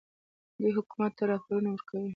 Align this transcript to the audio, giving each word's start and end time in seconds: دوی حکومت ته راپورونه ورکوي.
دوی 0.57 0.71
حکومت 0.77 1.11
ته 1.17 1.23
راپورونه 1.31 1.69
ورکوي. 1.71 2.09